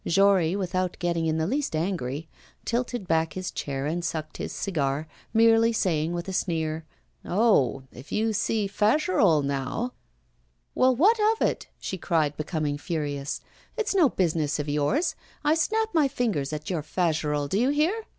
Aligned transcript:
Jory, 0.03 0.55
without 0.55 0.97
getting 0.97 1.27
in 1.27 1.37
the 1.37 1.45
least 1.45 1.75
angry, 1.75 2.27
tilted 2.65 3.07
back 3.07 3.33
his 3.33 3.51
chair 3.51 3.85
and 3.85 4.03
sucked 4.03 4.37
his 4.37 4.51
cigar, 4.51 5.07
merely 5.31 5.71
saying 5.71 6.11
with 6.13 6.27
a 6.27 6.33
sneer: 6.33 6.85
'Oh! 7.23 7.83
if 7.91 8.11
you 8.11 8.33
see 8.33 8.67
Fagerolles 8.67 9.45
now' 9.45 9.93
'Well, 10.73 10.95
what 10.95 11.19
of 11.33 11.47
it?' 11.47 11.67
she 11.79 11.99
cried, 11.99 12.35
becoming 12.35 12.79
furious. 12.79 13.41
'It's 13.77 13.93
no 13.93 14.09
business 14.09 14.57
of 14.57 14.67
yours. 14.67 15.13
I 15.43 15.53
snap 15.53 15.89
my 15.93 16.07
fingers 16.07 16.51
at 16.51 16.71
your 16.71 16.81
Fagerolles, 16.81 17.49
do 17.49 17.59
you 17.59 17.69
hear? 17.69 18.05